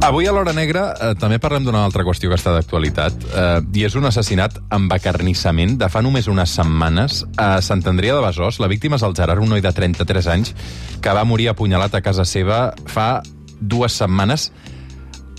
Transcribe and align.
Avui 0.00 0.24
a 0.24 0.32
l'Hora 0.32 0.54
Negra 0.56 0.94
eh, 0.96 1.08
també 1.20 1.36
parlem 1.36 1.66
d'una 1.66 1.82
altra 1.84 2.06
qüestió 2.06 2.30
que 2.30 2.36
està 2.38 2.54
d'actualitat 2.54 3.24
eh, 3.36 3.48
i 3.76 3.82
és 3.84 3.92
un 4.00 4.08
assassinat 4.08 4.54
amb 4.72 4.92
acarnissament 4.96 5.74
de 5.78 5.90
fa 5.92 6.00
només 6.00 6.24
unes 6.32 6.54
setmanes 6.56 7.18
a 7.36 7.60
Sant 7.60 7.84
Andrea 7.84 8.14
de 8.16 8.22
Besòs. 8.24 8.62
La 8.64 8.70
víctima 8.72 8.96
és 8.96 9.04
el 9.04 9.12
Gerard, 9.18 9.44
un 9.44 9.52
noi 9.52 9.60
de 9.60 9.72
33 9.76 10.30
anys 10.32 10.54
que 11.04 11.12
va 11.12 11.26
morir 11.28 11.50
apunyalat 11.52 11.98
a 11.98 12.00
casa 12.00 12.24
seva 12.24 12.70
fa 12.88 13.20
dues 13.60 13.98
setmanes 14.00 14.48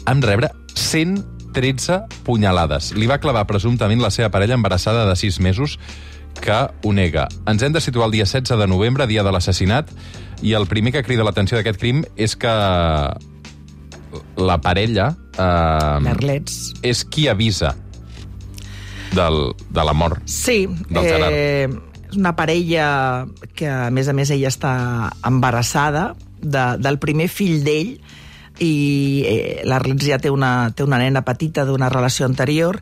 en 0.06 0.22
rebre 0.22 0.52
113 0.76 1.98
punyalades. 2.30 2.94
Li 2.94 3.10
va 3.10 3.18
clavar 3.24 3.48
presumptament 3.50 4.06
la 4.06 4.14
seva 4.14 4.30
parella 4.30 4.60
embarassada 4.60 5.08
de 5.10 5.18
6 5.18 5.42
mesos 5.42 5.80
que 6.38 6.62
ho 6.70 6.94
nega. 6.94 7.26
Ens 7.50 7.66
hem 7.66 7.74
de 7.74 7.82
situar 7.82 8.12
el 8.12 8.14
dia 8.14 8.30
16 8.30 8.62
de 8.62 8.70
novembre, 8.70 9.10
dia 9.10 9.26
de 9.26 9.34
l'assassinat, 9.34 9.90
i 10.46 10.54
el 10.54 10.70
primer 10.70 10.94
que 10.94 11.04
crida 11.04 11.26
l'atenció 11.26 11.58
d'aquest 11.58 11.82
crim 11.82 12.06
és 12.16 12.38
que 12.38 12.54
la 14.38 14.60
parella... 14.62 15.12
Eh, 15.38 16.00
Merlets. 16.04 16.74
És 16.84 17.06
qui 17.06 17.28
avisa 17.32 17.76
del, 19.16 19.54
de 19.70 19.84
la 19.84 19.94
mort. 19.94 20.22
Sí, 20.26 20.66
Del 20.90 21.04
Gerard. 21.04 21.34
eh, 21.36 21.70
és 22.12 22.18
una 22.20 22.36
parella 22.36 23.28
que, 23.56 23.70
a 23.70 23.90
més 23.92 24.10
a 24.12 24.14
més, 24.14 24.32
ella 24.32 24.50
està 24.52 24.74
embarassada 25.28 26.12
de, 26.42 26.66
del 26.82 27.00
primer 27.00 27.30
fill 27.32 27.64
d'ell 27.64 27.94
i 28.62 28.74
eh, 29.26 29.62
l'Arlets 29.66 30.06
ja 30.06 30.20
té 30.20 30.30
una, 30.30 30.72
té 30.76 30.84
una 30.84 31.00
nena 31.00 31.24
petita 31.26 31.64
d'una 31.66 31.90
relació 31.90 32.28
anterior 32.28 32.80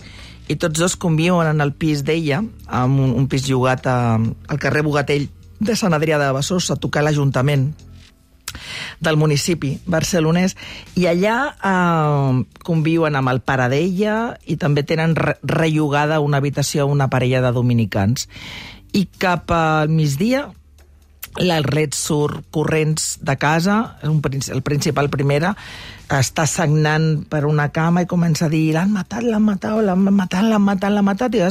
i 0.50 0.58
tots 0.58 0.80
dos 0.82 0.96
conviuen 0.98 1.48
en 1.48 1.62
el 1.62 1.76
pis 1.78 2.02
d'ella, 2.04 2.42
en 2.42 2.96
un, 2.98 3.12
un 3.14 3.28
pis 3.30 3.46
llogat 3.48 3.86
a, 3.86 4.18
al 4.18 4.60
carrer 4.60 4.82
Bogatell 4.82 5.28
de 5.60 5.76
Sant 5.78 5.94
Adrià 5.94 6.18
de 6.18 6.32
Besòs, 6.34 6.72
a 6.72 6.80
tocar 6.82 7.04
l'Ajuntament 7.06 7.70
del 9.00 9.18
municipi 9.20 9.78
barcelonès 9.88 10.56
i 11.00 11.08
allà 11.10 11.36
eh, 11.56 12.44
conviuen 12.68 13.16
amb 13.16 13.32
el 13.32 13.42
pare 13.42 13.70
d'ella 13.72 14.16
i 14.46 14.60
també 14.60 14.84
tenen 14.84 15.16
re 15.16 15.38
rellogada 15.44 16.20
una 16.20 16.38
habitació 16.38 16.84
a 16.84 16.92
una 16.92 17.10
parella 17.10 17.42
de 17.42 17.54
dominicans. 17.56 18.28
I 18.94 19.06
cap 19.22 19.52
al 19.54 19.90
migdia 19.90 20.50
l'Arlet 21.40 21.94
surt 21.94 22.44
corrents 22.52 23.20
de 23.22 23.36
casa, 23.38 23.98
el 24.04 24.64
principal 24.66 25.10
primera, 25.14 25.56
està 26.10 26.48
sagnant 26.50 27.24
per 27.30 27.46
una 27.46 27.70
cama 27.70 28.02
i 28.04 28.10
comença 28.10 28.48
a 28.48 28.52
dir 28.52 28.74
l'han 28.74 28.92
matat, 28.92 29.24
l'han 29.24 29.44
matat, 29.46 29.78
l'han 29.86 30.02
matat, 30.10 30.44
l'han 30.44 30.64
matat, 30.66 30.94
l'han 30.94 31.06
matat, 31.06 31.36
i 31.38 31.44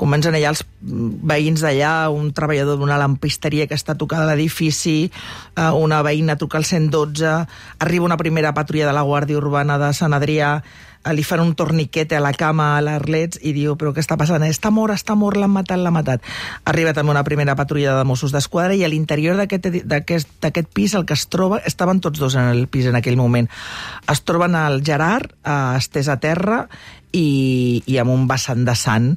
comencen 0.00 0.34
allà 0.36 0.54
els 0.54 0.62
veïns 0.80 1.60
d'allà, 1.60 2.08
un 2.14 2.30
treballador 2.36 2.78
d'una 2.80 2.98
lampisteria 3.00 3.66
que 3.68 3.76
està 3.76 3.96
tocada 4.00 4.24
a 4.24 4.30
l'edifici, 4.32 5.10
eh, 5.10 5.70
una 5.76 6.00
veïna 6.06 6.38
truca 6.40 6.60
al 6.60 6.64
112, 6.64 7.34
arriba 7.84 8.08
una 8.08 8.20
primera 8.20 8.54
patrulla 8.56 8.88
de 8.88 8.96
la 8.96 9.04
Guàrdia 9.04 9.40
Urbana 9.40 9.76
de 9.82 9.92
Sant 9.96 10.16
Adrià, 10.16 10.54
eh, 11.04 11.12
li 11.14 11.24
fan 11.24 11.40
un 11.44 11.54
torniquete 11.54 12.16
a 12.16 12.22
la 12.24 12.32
cama 12.32 12.76
a 12.76 12.80
l'Arlets 12.84 13.40
i 13.42 13.52
diu, 13.56 13.76
però 13.76 13.92
què 13.92 14.00
està 14.00 14.16
passant? 14.20 14.44
Està 14.46 14.72
mort, 14.72 14.94
està 14.94 15.16
mort, 15.16 15.36
l'han 15.36 15.52
matat, 15.52 15.80
l'han 15.80 15.96
matat. 15.96 16.24
Arriba 16.64 16.94
també 16.96 17.12
una 17.12 17.24
primera 17.24 17.56
patrulla 17.56 17.98
de 17.98 18.08
Mossos 18.08 18.32
d'Esquadra 18.32 18.76
i 18.76 18.84
a 18.84 18.90
l'interior 18.92 19.36
d'aquest 19.36 20.72
pis 20.72 20.96
el 20.96 21.04
que 21.04 21.16
es 21.16 21.26
troba, 21.28 21.60
estaven 21.64 22.00
tots 22.00 22.20
dos 22.20 22.36
en 22.40 22.48
el 22.54 22.66
pis 22.68 22.88
en 22.88 22.96
aquell 22.96 23.20
moment, 23.20 23.48
es 24.10 24.24
troben 24.26 24.56
el 24.58 24.82
Gerard 24.86 25.32
eh, 25.44 25.76
estès 25.78 26.10
a 26.10 26.18
terra 26.22 26.64
i, 27.12 27.82
i 27.86 28.00
amb 28.02 28.14
un 28.14 28.26
vessant 28.30 28.66
de 28.66 28.76
sang 28.78 29.14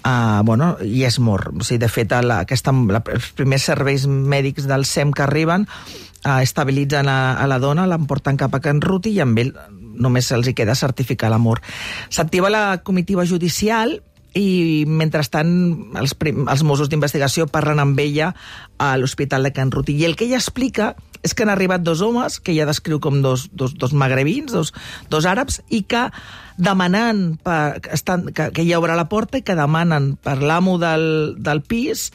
Uh, 0.00 0.40
bueno, 0.48 0.78
i 0.80 1.02
és 1.04 1.18
mort. 1.20 1.50
O 1.52 1.64
sigui, 1.66 1.76
de 1.82 1.88
fet, 1.92 2.14
la, 2.24 2.38
aquesta, 2.46 2.72
la, 2.72 3.02
els 3.12 3.26
primers 3.36 3.66
serveis 3.68 4.06
mèdics 4.08 4.64
del 4.64 4.86
SEM 4.88 5.10
que 5.12 5.26
arriben 5.26 5.66
uh, 5.68 6.38
estabilitzen 6.40 7.10
a, 7.12 7.34
a 7.36 7.44
la 7.50 7.58
dona, 7.60 7.84
l'emporten 7.84 8.38
cap 8.40 8.56
a 8.56 8.62
Can 8.64 8.80
Ruti 8.80 9.12
i 9.12 9.20
amb 9.20 9.42
ell 9.42 9.52
només 10.00 10.30
els 10.32 10.48
hi 10.48 10.54
queda 10.56 10.78
certificar 10.78 11.28
la 11.28 11.36
mort. 11.42 11.60
S'activa 12.08 12.48
la 12.48 12.80
comitiva 12.80 13.26
judicial 13.28 13.98
i 14.40 14.86
mentrestant 14.88 15.52
els, 16.00 16.14
prim, 16.16 16.46
els 16.48 16.64
Mossos 16.64 16.88
d'investigació 16.88 17.48
parlen 17.50 17.82
amb 17.82 18.00
ella 18.00 18.32
a 18.80 18.94
l'Hospital 18.96 19.44
de 19.44 19.52
Can 19.52 19.72
Ruti. 19.74 19.98
I 20.00 20.08
el 20.08 20.16
que 20.16 20.30
ella 20.30 20.40
explica 20.40 20.94
és 20.96 21.09
que 21.22 21.44
han 21.44 21.52
arribat 21.52 21.84
dos 21.84 22.00
homes, 22.00 22.40
que 22.40 22.52
ella 22.52 22.68
descriu 22.68 23.00
com 23.00 23.20
dos, 23.22 23.48
dos, 23.52 23.74
dos 23.76 23.92
magrebins, 23.92 24.52
dos, 24.52 24.72
dos 25.12 25.28
àrabs, 25.28 25.60
i 25.68 25.82
que 25.84 26.08
demanant 26.56 27.38
per, 27.44 27.80
estan, 27.92 28.28
que, 28.32 28.50
que 28.52 28.64
ella 28.64 28.80
obre 28.80 28.96
la 28.96 29.08
porta 29.08 29.40
i 29.40 29.44
que 29.44 29.56
demanen 29.58 30.14
per 30.20 30.40
l'amo 30.42 30.78
del, 30.80 31.36
del 31.40 31.62
pis 31.62 32.10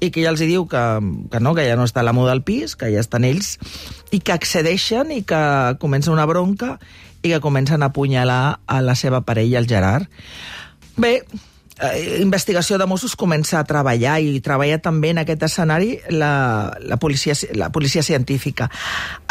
i 0.00 0.10
que 0.12 0.20
ella 0.20 0.34
els 0.34 0.42
hi 0.44 0.48
diu 0.50 0.66
que, 0.68 0.84
que 1.32 1.40
no, 1.40 1.54
que 1.56 1.64
ja 1.64 1.76
no 1.78 1.86
està 1.88 2.04
l'amo 2.04 2.26
del 2.28 2.42
pis, 2.44 2.76
que 2.76 2.90
ja 2.92 3.00
estan 3.00 3.24
ells, 3.24 3.56
i 4.12 4.20
que 4.20 4.34
accedeixen 4.34 5.12
i 5.14 5.22
que 5.24 5.40
comença 5.80 6.12
una 6.12 6.28
bronca 6.28 6.76
i 7.22 7.32
que 7.32 7.40
comencen 7.40 7.82
a 7.82 7.90
apunyalar 7.90 8.60
a 8.66 8.80
la 8.84 8.94
seva 8.94 9.22
parella, 9.24 9.58
el 9.58 9.68
Gerard. 9.70 10.10
Bé, 10.96 11.22
eh, 11.80 12.18
investigació 12.22 12.78
de 12.78 12.86
Mossos 12.86 13.16
comença 13.16 13.58
a 13.60 13.66
treballar 13.68 14.18
i 14.24 14.40
treballa 14.44 14.78
també 14.82 15.12
en 15.12 15.22
aquest 15.22 15.42
escenari 15.48 15.96
la, 16.10 16.76
la, 16.80 16.96
policia, 16.96 17.34
la 17.54 17.70
policia 17.72 18.02
científica. 18.02 18.70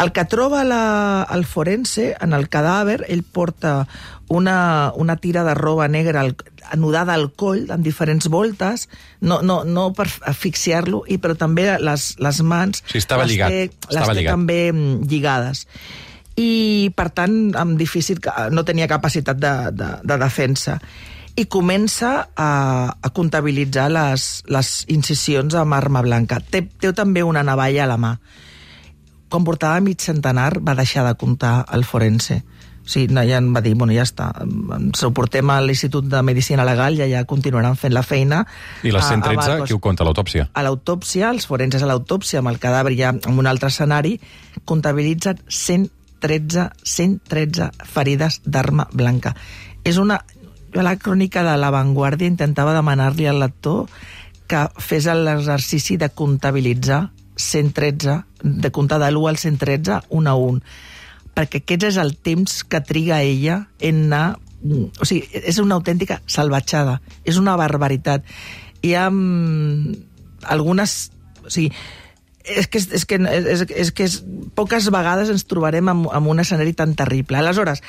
El 0.02 0.12
que 0.12 0.24
troba 0.30 0.64
la, 0.64 1.26
el 1.34 1.44
forense 1.44 2.14
en 2.20 2.36
el 2.36 2.48
cadàver, 2.48 3.02
ell 3.08 3.24
porta 3.24 3.86
una, 4.28 4.92
una 4.96 5.16
tira 5.16 5.44
de 5.46 5.54
roba 5.54 5.88
negra 5.88 6.20
al, 6.22 6.34
anudada 6.70 7.14
al 7.14 7.30
coll 7.32 7.70
en 7.70 7.82
diferents 7.82 8.28
voltes, 8.28 8.88
no, 9.20 9.40
no, 9.42 9.62
no 9.64 9.92
per 9.94 10.08
asfixiar-lo, 10.26 11.04
i 11.06 11.18
però 11.22 11.36
també 11.38 11.68
les, 11.78 12.14
les 12.22 12.42
mans 12.42 12.82
Sí, 12.86 12.98
estava 12.98 13.24
les 13.26 13.36
lligat, 13.36 13.54
té, 13.54 13.88
estava 13.88 14.10
les 14.10 14.16
té 14.16 14.20
lligat. 14.20 14.34
també 14.34 14.60
mm, 14.72 15.06
lligades 15.10 15.66
i 16.36 16.92
per 16.92 17.08
tant 17.16 17.54
amb 17.56 17.78
difícil 17.80 18.18
no 18.52 18.64
tenia 18.68 18.88
capacitat 18.90 19.38
de, 19.40 19.52
de, 19.72 19.86
de 20.04 20.18
defensa 20.20 20.76
i 21.36 21.44
comença 21.52 22.28
a, 22.34 22.50
a 22.96 23.08
comptabilitzar 23.12 23.90
les, 23.92 24.26
les 24.48 24.70
incisions 24.88 25.54
amb 25.54 25.76
arma 25.76 26.00
blanca. 26.02 26.40
Té, 26.40 26.62
té 26.80 26.92
també 26.96 27.22
una 27.22 27.42
navalla 27.44 27.84
a 27.84 27.90
la 27.90 27.98
mà. 28.00 28.14
Quan 29.28 29.44
portava 29.44 29.80
mig 29.84 30.00
centenar 30.00 30.54
va 30.64 30.74
deixar 30.78 31.04
de 31.04 31.14
comptar 31.20 31.66
el 31.76 31.84
forense. 31.84 32.38
O 32.86 32.88
sigui, 32.88 33.10
no, 33.12 33.24
ja 33.26 33.40
em 33.42 33.48
va 33.52 33.60
dir, 33.60 33.72
bueno, 33.74 33.90
ja 33.92 34.04
està, 34.06 34.28
ens 34.78 35.02
ho 35.02 35.10
portem 35.10 35.50
a 35.50 35.56
l'Institut 35.60 36.06
de 36.06 36.20
Medicina 36.22 36.62
Legal 36.64 36.94
i 36.94 37.02
allà 37.02 37.24
continuaran 37.26 37.74
fent 37.76 37.92
la 37.92 38.04
feina. 38.06 38.44
I 38.86 38.92
les 38.94 39.02
A- 39.02 39.08
a 39.08 39.16
113, 39.16 39.36
Marcos 39.36 39.66
qui 39.68 39.74
ho 39.74 39.80
compta, 39.82 40.06
l'autòpsia? 40.06 40.46
a 40.54 40.62
l'autòpsia, 40.62 41.32
els 41.34 41.48
forenses 41.50 41.82
a 41.82 41.88
l'autòpsia, 41.90 42.38
amb 42.44 42.52
el 42.54 42.60
cadàver 42.62 42.94
ja 42.96 43.10
en 43.10 43.38
un 43.42 43.50
altre 43.50 43.68
escenari, 43.74 44.20
comptabilitzen 44.64 45.42
113, 45.48 46.70
113 46.86 47.72
ferides 47.84 48.40
d'arma 48.46 48.86
blanca. 48.92 49.34
És 49.86 49.98
una... 49.98 50.22
Jo 50.76 50.82
a 50.82 50.84
la 50.84 50.98
crònica 51.00 51.40
de 51.40 51.54
La 51.56 51.70
Vanguardia 51.72 52.28
intentava 52.28 52.74
demanar-li 52.76 53.24
al 53.24 53.38
lector 53.40 53.86
que 54.44 54.66
fes 54.76 55.06
l'exercici 55.08 55.96
de 55.96 56.10
comptabilitzar 56.12 56.98
113, 57.40 58.18
de 58.44 58.70
comptar 58.76 58.98
de 59.00 59.08
l'1 59.08 59.30
al 59.30 59.38
113, 59.40 60.02
un 60.12 60.28
a 60.28 60.34
un. 60.36 60.60
Perquè 61.32 61.62
aquest 61.62 61.86
és 61.88 61.96
el 61.96 62.12
temps 62.20 62.58
que 62.68 62.82
triga 62.84 63.22
ella 63.24 63.62
en 63.80 64.04
anar 64.04 64.36
o 65.00 65.08
sigui, 65.08 65.24
és 65.32 65.56
una 65.64 65.80
autèntica 65.80 66.20
salvatjada, 66.28 67.00
és 67.24 67.40
una 67.40 67.56
barbaritat. 67.56 68.28
Hi 68.84 68.92
ha 69.00 69.08
algunes... 70.52 70.98
O 71.40 71.48
sigui, 71.48 71.72
és 72.46 72.68
que, 72.70 72.78
és, 72.78 73.04
que, 73.04 73.18
és, 73.18 73.64
és 73.66 73.92
que 73.92 74.06
és, 74.06 74.20
poques 74.56 74.88
vegades 74.94 75.30
ens 75.32 75.44
trobarem 75.50 75.90
amb, 75.90 76.08
amb 76.14 76.30
un 76.30 76.40
escenari 76.40 76.72
tan 76.78 76.94
terrible. 76.98 77.38
Aleshores, 77.38 77.82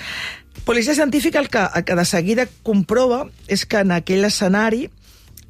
policia 0.65 0.95
científica 0.97 1.39
el 1.39 1.49
que, 1.53 1.63
el 1.63 1.85
que 1.85 1.95
de 1.95 2.05
seguida 2.05 2.47
comprova 2.65 3.25
és 3.47 3.65
que 3.69 3.83
en 3.85 3.93
aquell 3.95 4.27
escenari 4.27 4.87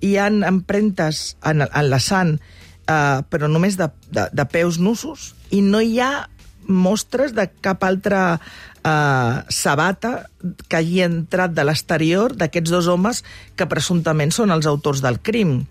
hi 0.03 0.15
han 0.21 0.43
empremtes 0.45 1.37
en, 1.41 1.63
en 1.65 1.89
la 1.89 1.99
sang, 2.03 2.37
eh, 2.85 3.19
però 3.31 3.49
només 3.49 3.79
de, 3.79 3.89
de, 4.11 4.27
de 4.33 4.47
peus 4.51 4.77
nussos, 4.79 5.31
i 5.49 5.63
no 5.63 5.81
hi 5.81 5.97
ha 6.03 6.27
mostres 6.67 7.33
de 7.33 7.47
cap 7.63 7.83
altra 7.87 8.39
eh, 8.83 9.35
sabata 9.49 10.27
que 10.67 10.81
hagi 10.81 11.01
entrat 11.05 11.55
de 11.55 11.65
l'exterior 11.65 12.35
d'aquests 12.35 12.73
dos 12.73 12.91
homes 12.91 13.23
que 13.55 13.69
presumptament 13.71 14.35
són 14.35 14.53
els 14.53 14.67
autors 14.69 15.01
del 15.01 15.21
crim. 15.23 15.61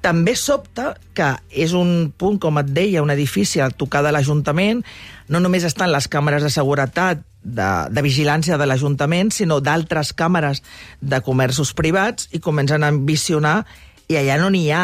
També 0.00 0.32
sobta 0.36 0.94
que 1.16 1.34
és 1.52 1.74
un 1.76 2.10
punt, 2.16 2.38
com 2.40 2.60
et 2.60 2.70
deia, 2.72 3.02
un 3.04 3.12
edifici 3.12 3.60
a 3.60 3.68
tocar 3.68 4.00
de 4.06 4.12
l'Ajuntament, 4.14 4.80
no 5.28 5.40
només 5.44 5.66
estan 5.68 5.92
les 5.92 6.08
càmeres 6.08 6.42
de 6.46 6.52
seguretat 6.52 7.20
de, 7.42 7.68
de 7.92 8.02
vigilància 8.04 8.56
de 8.60 8.66
l'Ajuntament, 8.68 9.32
sinó 9.32 9.60
d'altres 9.60 10.14
càmeres 10.16 10.62
de 11.00 11.20
comerços 11.24 11.74
privats 11.76 12.28
i 12.32 12.40
comencen 12.40 12.84
a 12.84 12.92
visionar 12.96 13.64
i 14.10 14.16
allà 14.18 14.36
no 14.40 14.48
n'hi 14.50 14.66
ha, 14.74 14.82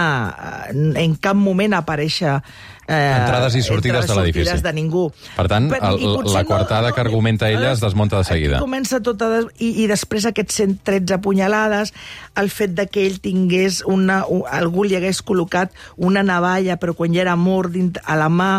eh, 0.70 1.04
en 1.04 1.16
cap 1.18 1.36
moment 1.36 1.74
aparèixer... 1.74 2.38
Eh, 2.86 2.94
Entrades 2.94 3.56
i 3.58 3.62
sortides 3.66 4.04
entrades 4.04 4.12
de 4.12 4.16
l'edifici. 4.22 4.62
de 4.62 4.72
ningú. 4.76 5.08
Per 5.34 5.48
tant, 5.50 5.64
el- 5.74 5.96
i 5.98 6.06
potser 6.06 6.36
la 6.36 6.44
coartada 6.46 6.92
que 6.94 7.00
argumenta 7.02 7.48
ella 7.50 7.72
es 7.72 7.80
desmunta 7.82 8.20
de 8.20 8.24
seguida. 8.28 8.60
Aquí 8.60 8.62
comença 8.62 9.00
tot 9.02 9.24
a 9.26 9.30
des... 9.32 9.48
I, 9.58 9.72
I 9.82 9.88
després 9.90 10.28
aquests 10.30 10.60
113 10.62 11.18
punyalades, 11.24 11.90
el 12.38 12.50
fet 12.54 12.76
de 12.78 12.86
que 12.86 13.02
ell 13.08 13.18
tingués 13.24 13.80
una... 13.90 14.20
un- 14.30 14.44
algú 14.46 14.84
li 14.86 14.94
hagués 14.94 15.18
col·locat 15.26 15.74
una 15.96 16.22
navalla, 16.22 16.78
però 16.78 16.94
quan 16.94 17.10
ja 17.16 17.24
era 17.26 17.34
mort 17.34 17.74
dint- 17.74 17.98
a 18.06 18.14
la 18.22 18.28
mà, 18.30 18.52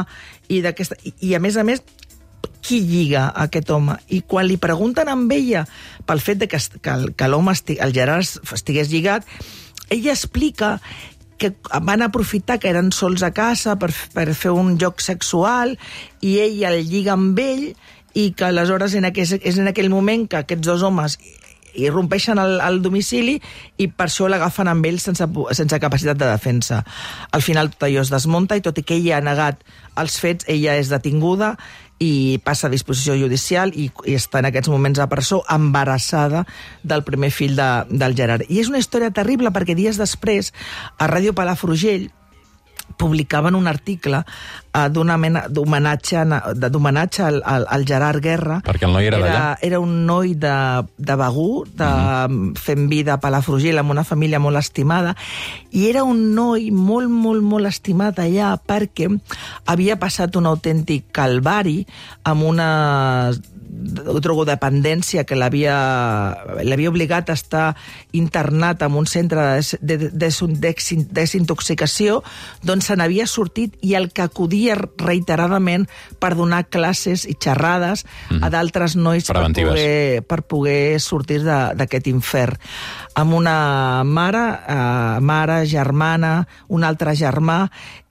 i, 0.52 0.60
d'aquesta 0.66 1.00
i, 1.08 1.14
i 1.32 1.36
a 1.36 1.40
més 1.40 1.56
a 1.56 1.64
més 1.64 1.80
qui 2.68 2.82
lliga 2.84 3.30
aquest 3.46 3.70
home. 3.72 3.96
I 4.12 4.26
quan 4.28 4.44
li 4.50 4.58
pregunten 4.60 5.08
amb 5.08 5.32
ella 5.32 5.64
pel 6.08 6.20
fet 6.20 6.42
de 6.44 6.50
que, 6.52 6.60
que, 6.82 6.90
el- 7.00 7.14
que 7.16 7.28
l'home, 7.32 7.56
el 7.80 7.94
Gerard, 7.96 8.28
estigués 8.52 8.92
lligat, 8.92 9.24
ella 9.90 10.14
explica 10.14 10.78
que 11.38 11.54
van 11.82 12.02
aprofitar 12.02 12.58
que 12.60 12.70
eren 12.70 12.92
sols 12.92 13.22
a 13.24 13.32
casa 13.32 13.78
per, 13.78 13.92
per 14.14 14.32
fer 14.34 14.54
un 14.58 14.76
joc 14.82 15.04
sexual 15.06 15.76
i 16.22 16.40
ella 16.42 16.74
el 16.74 16.88
lliga 16.90 17.14
amb 17.14 17.38
ell 17.40 17.68
i 18.18 18.32
que 18.34 18.48
aleshores 18.48 18.96
en 18.98 19.06
aquell, 19.06 19.38
és 19.38 19.60
en 19.62 19.70
aquell 19.70 19.92
moment 19.94 20.26
que 20.26 20.42
aquests 20.42 20.66
dos 20.66 20.82
homes 20.82 21.20
irrompeixen 21.78 22.40
al, 22.42 22.58
al 22.64 22.82
domicili 22.82 23.38
i 23.78 23.88
per 23.88 24.08
això 24.08 24.26
l'agafen 24.26 24.72
amb 24.72 24.86
ell 24.90 24.98
sense, 25.04 25.28
sense 25.54 25.80
capacitat 25.80 26.18
de 26.18 26.30
defensa. 26.32 26.82
Al 27.32 27.46
final 27.46 27.70
tot 27.74 27.86
allò 27.88 28.02
es 28.02 28.12
desmunta 28.14 28.58
i 28.58 28.64
tot 28.66 28.82
i 28.82 28.86
que 28.88 28.98
ella 28.98 29.20
ha 29.20 29.26
negat 29.26 29.62
els 30.02 30.18
fets, 30.22 30.48
ella 30.50 30.74
és 30.82 30.90
detinguda 30.90 31.54
i 32.00 32.38
passa 32.46 32.68
a 32.68 32.74
disposició 32.74 33.16
judicial 33.18 33.72
i, 33.74 33.88
i 34.06 34.18
està 34.18 34.42
en 34.42 34.50
aquests 34.50 34.70
moments 34.70 35.00
a 35.02 35.10
presó 35.10 35.42
embarassada 35.54 36.46
del 36.84 37.04
primer 37.08 37.32
fill 37.34 37.58
de, 37.58 37.70
del 37.90 38.16
Gerard. 38.18 38.46
I 38.50 38.62
és 38.62 38.70
una 38.70 38.82
història 38.82 39.10
terrible 39.14 39.54
perquè 39.56 39.76
dies 39.78 39.98
després 39.98 40.54
a 40.98 41.10
Ràdio 41.10 41.34
Palafrugell 41.38 42.10
publicaven 42.98 43.58
un 43.58 43.68
article 43.68 44.24
uh, 44.78 44.88
d'una 44.94 45.18
mena 45.18 45.46
d'homenatge 45.50 46.24
d'homenatge 46.56 47.24
al, 47.24 47.42
al, 47.46 47.66
al 47.70 47.86
Gerard 47.90 48.22
Guerra. 48.24 48.60
Perquè 48.66 48.88
el 48.88 48.94
noi 48.94 49.10
era 49.10 49.20
d'allà. 49.24 49.44
Era 49.66 49.82
un 49.82 50.06
noi 50.06 50.36
de, 50.38 50.56
de 50.98 51.16
Begú, 51.18 51.66
de, 51.74 51.86
mm 51.86 52.28
-hmm. 52.28 52.56
fent 52.58 52.88
vida 52.90 53.14
a 53.14 53.20
Palafrugell, 53.20 53.78
amb 53.78 53.92
una 53.92 54.04
família 54.04 54.40
molt 54.40 54.58
estimada, 54.58 55.16
i 55.72 55.90
era 55.90 56.04
un 56.04 56.34
noi 56.36 56.72
molt, 56.72 57.10
molt, 57.10 57.42
molt 57.42 57.66
estimat 57.66 58.20
allà 58.20 58.58
perquè 58.58 59.10
havia 59.66 59.98
passat 59.98 60.36
un 60.36 60.46
autèntic 60.46 61.12
calvari 61.12 61.86
amb 62.24 62.44
una 62.44 63.32
drogodependència 63.78 65.24
que 65.28 65.36
l'havia 65.38 65.76
l'havia 66.64 66.90
obligat 66.90 67.30
a 67.30 67.36
estar 67.38 67.68
internat 68.18 68.82
en 68.86 68.96
un 68.98 69.08
centre 69.08 69.42
de, 69.42 69.78
de, 69.82 70.10
de, 70.10 70.30
de 70.64 70.74
desintoxicació, 71.20 72.22
doncs 72.64 72.90
se 72.90 72.98
n'havia 72.98 73.28
sortit 73.28 73.76
i 73.82 73.96
el 74.00 74.10
que 74.12 74.26
acudia 74.26 74.67
reiteradament 74.76 75.88
per 76.20 76.34
donar 76.36 76.66
classes 76.70 77.26
i 77.30 77.38
xerrades 77.40 78.04
mm. 78.30 78.44
a 78.44 78.52
d'altres 78.54 78.98
nois 79.00 79.28
per 79.28 79.46
poder, 79.54 80.24
per 80.28 80.42
poder 80.48 81.00
sortir 81.04 81.42
d'aquest 81.46 82.10
infern. 82.12 82.58
Amb 83.18 83.34
una 83.38 84.04
mare, 84.06 84.44
eh, 84.68 85.20
mare, 85.22 85.62
germana, 85.66 86.42
un 86.68 86.84
altre 86.84 87.16
germà 87.18 87.64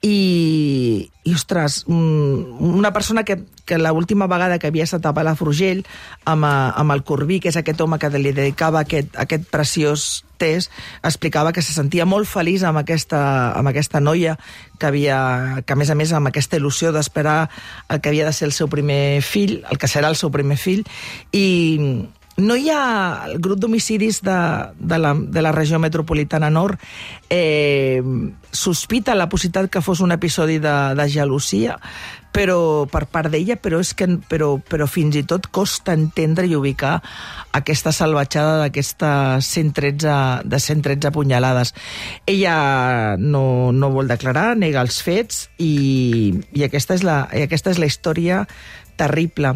i, 0.03 1.09
i 1.27 1.33
ostres, 1.35 1.83
mm, 1.87 2.63
una 2.79 2.93
persona 2.93 3.23
que, 3.23 3.43
que 3.65 3.77
l'última 3.77 4.27
vegada 4.31 4.59
que 4.59 4.69
havia 4.71 4.85
estat 4.87 5.05
a 5.05 5.13
Palafrugell 5.13 5.83
amb, 6.23 6.45
eh, 6.47 6.71
amb 6.79 6.95
el 6.95 7.03
Corbí, 7.03 7.41
que 7.43 7.51
és 7.51 7.59
aquest 7.59 7.81
home 7.83 7.99
que 7.99 8.09
li 8.15 8.31
dedicava 8.31 8.85
aquest, 8.85 9.11
aquest 9.19 9.49
preciós 9.51 10.23
test, 10.37 10.71
explicava 11.03 11.51
que 11.51 11.61
se 11.65 11.73
sentia 11.73 12.05
molt 12.05 12.29
feliç 12.29 12.63
amb 12.63 12.79
aquesta, 12.79 13.19
amb 13.57 13.67
aquesta 13.67 13.99
noia 13.99 14.37
que 14.79 14.87
havia, 14.87 15.63
que 15.65 15.73
a 15.73 15.75
més 15.75 15.89
a 15.89 15.95
més 15.99 16.13
amb 16.13 16.31
aquesta 16.31 16.61
il·lusió 16.61 16.93
d'esperar 16.95 17.49
el 17.89 17.99
que 17.99 18.13
havia 18.13 18.29
de 18.29 18.33
ser 18.33 18.47
el 18.47 18.55
seu 18.55 18.69
primer 18.71 19.19
fill, 19.21 19.63
el 19.69 19.81
que 19.81 19.91
serà 19.91 20.07
el 20.07 20.15
seu 20.15 20.31
primer 20.31 20.55
fill, 20.55 20.85
i 21.33 22.07
no 22.37 22.55
hi 22.55 22.69
ha 22.69 23.25
el 23.27 23.39
grup 23.41 23.59
d'homicidis 23.59 24.21
de, 24.25 24.37
de, 24.77 24.99
la, 25.01 25.13
de 25.17 25.41
la 25.41 25.51
regió 25.51 25.79
metropolitana 25.81 26.51
nord 26.53 26.79
eh, 27.29 28.01
sospita 28.51 29.17
la 29.17 29.29
possibilitat 29.29 29.71
que 29.73 29.81
fos 29.81 30.01
un 30.05 30.13
episodi 30.13 30.59
de, 30.61 30.77
de 30.97 31.09
gelosia 31.09 31.79
però 32.37 32.85
per 32.85 33.07
part 33.09 33.31
d'ella, 33.33 33.55
però 33.57 33.79
és 33.81 33.95
que 33.97 34.05
però, 34.29 34.51
però 34.61 34.85
fins 34.89 35.15
i 35.17 35.23
tot 35.25 35.47
costa 35.49 35.95
entendre 35.97 36.45
i 36.45 36.53
ubicar 36.53 36.99
aquesta 37.57 37.93
salvatjada 37.95 38.59
d'aquestes 38.61 39.47
113, 39.47 40.17
de 40.45 40.59
113 40.61 41.11
punyalades. 41.15 41.73
Ella 42.29 43.15
no, 43.17 43.71
no 43.73 43.89
vol 43.95 44.11
declarar, 44.11 44.51
nega 44.59 44.83
els 44.85 45.01
fets 45.01 45.47
i, 45.57 46.35
i, 46.51 46.67
aquesta, 46.67 46.99
és 46.99 47.07
la, 47.07 47.23
i 47.33 47.47
aquesta 47.47 47.73
és 47.73 47.81
la 47.81 47.89
història 47.89 48.43
terrible. 48.97 49.55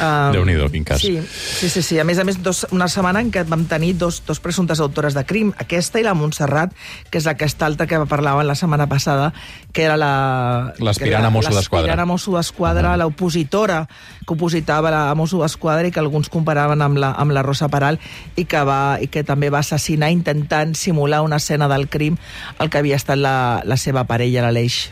Um, 0.00 0.32
Déu-n'hi-do, 0.32 0.70
quin 0.72 0.84
cas. 0.88 1.02
Sí, 1.02 1.18
sí, 1.20 1.68
sí, 1.68 1.82
sí. 1.84 1.98
A 2.00 2.04
més 2.08 2.18
a 2.18 2.24
més, 2.24 2.38
dos, 2.40 2.64
una 2.72 2.88
setmana 2.88 3.20
en 3.20 3.28
què 3.34 3.44
vam 3.48 3.66
tenir 3.68 3.92
dos, 4.00 4.22
dos 4.26 4.40
presumptes 4.40 4.80
autores 4.80 5.16
de 5.16 5.26
crim, 5.28 5.52
aquesta 5.60 6.00
i 6.00 6.06
la 6.06 6.14
Montserrat, 6.16 6.72
que 7.12 7.20
és 7.20 7.28
aquesta 7.28 7.68
alta 7.68 7.86
que 7.90 8.00
parlaven 8.08 8.48
la 8.48 8.56
setmana 8.56 8.88
passada, 8.88 9.30
que 9.72 9.84
era 9.84 9.98
la... 10.00 10.72
L'aspirant 10.80 11.28
a 11.28 11.30
Mosso 11.30 11.52
d'Esquadra. 11.52 11.84
L'aspirant 11.84 12.04
a 12.04 12.08
Mosso 12.08 12.34
d'Esquadra, 12.38 12.96
l'opositora 12.96 13.82
que 14.24 14.34
opositava 14.34 14.90
la, 14.90 15.02
a 15.10 15.14
Mosso 15.18 15.42
d'Esquadra 15.42 15.88
i 15.88 15.92
que 15.92 16.00
alguns 16.00 16.32
comparaven 16.32 16.80
amb 16.80 17.00
la, 17.02 17.12
amb 17.20 17.36
la 17.36 17.44
Rosa 17.44 17.68
Peral 17.68 18.00
i 18.40 18.46
que, 18.48 18.64
va, 18.64 18.98
i 19.02 19.10
que 19.12 19.24
també 19.26 19.52
va 19.52 19.60
assassinar 19.60 20.10
intentant 20.14 20.74
simular 20.78 21.20
una 21.26 21.40
escena 21.42 21.68
del 21.68 21.88
crim 21.92 22.16
el 22.58 22.70
que 22.70 22.80
havia 22.80 22.96
estat 22.96 23.20
la, 23.20 23.60
la 23.64 23.76
seva 23.76 24.06
parella, 24.08 24.48
l'Aleix. 24.48 24.86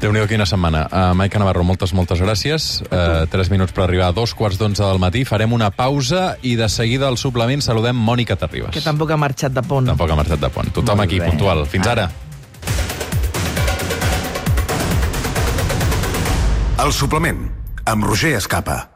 Déu-n'hi-do, 0.00 0.26
quina 0.28 0.44
setmana. 0.44 0.84
Uh, 0.92 1.14
Maica 1.16 1.40
Navarro, 1.40 1.62
moltes, 1.64 1.94
moltes 1.96 2.20
gràcies. 2.20 2.66
Uh, 2.90 3.24
tres 3.32 3.48
minuts 3.52 3.72
per 3.72 3.86
arribar 3.86 4.10
a 4.10 4.12
dos 4.16 4.34
quarts 4.36 4.58
d'onze 4.60 4.84
del 4.84 5.00
matí. 5.00 5.24
Farem 5.24 5.54
una 5.56 5.70
pausa 5.72 6.34
i 6.44 6.52
de 6.60 6.68
seguida 6.68 7.08
al 7.08 7.16
suplement 7.16 7.64
saludem 7.64 7.96
Mònica 7.96 8.36
Terribas. 8.36 8.74
Que 8.76 8.84
tampoc 8.84 9.10
ha 9.14 9.16
marxat 9.16 9.56
de 9.56 9.64
pont. 9.64 9.88
Tampoc 9.88 10.12
ha 10.12 10.18
marxat 10.20 10.42
de 10.42 10.50
pont. 10.52 10.68
Tothom 10.68 11.00
Molt 11.00 11.08
aquí, 11.08 11.20
bé. 11.20 11.30
puntual. 11.32 11.64
Fins 11.66 11.88
ara. 11.88 12.10
El 16.84 16.92
suplement, 16.92 17.40
amb 17.88 18.04
Roger 18.04 18.34
Escapa. 18.36 18.95